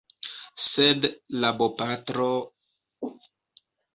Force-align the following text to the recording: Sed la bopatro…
Sed 0.67 1.05
la 1.43 1.51
bopatro… 1.59 2.31